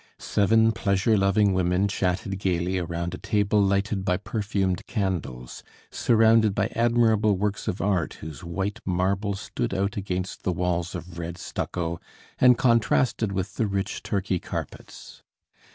Seven 0.17 0.71
pleasure 0.71 1.15
loving 1.15 1.53
women 1.53 1.87
chatted 1.87 2.39
gaily 2.39 2.79
around 2.79 3.13
a 3.13 3.19
table 3.19 3.61
lighted 3.61 4.03
by 4.03 4.17
perfumed 4.17 4.83
candles, 4.87 5.61
surrounded 5.91 6.55
by 6.55 6.69
admirable 6.69 7.37
works 7.37 7.67
of 7.67 7.81
art 7.81 8.15
whose 8.15 8.43
white 8.43 8.79
marble 8.83 9.35
stood 9.35 9.75
out 9.75 9.97
against 9.97 10.41
the 10.41 10.53
walls 10.53 10.95
of 10.95 11.19
red 11.19 11.37
stucco 11.37 11.99
and 12.39 12.57
contrasted 12.57 13.31
with 13.31 13.57
the 13.57 13.67
rich 13.67 14.01
Turkey 14.01 14.39
carpets. 14.39 15.21